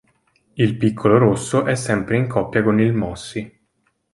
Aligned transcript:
Il 0.57 0.77
"piccolo 0.77 1.19
rosso" 1.19 1.65
è 1.65 1.75
sempre 1.75 2.17
in 2.17 2.25
coppia 2.25 2.63
con 2.63 2.79
il 2.81 2.91
Mossi. 2.91 3.59